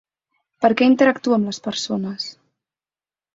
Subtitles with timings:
[0.63, 2.27] Per què interactua amb les persones?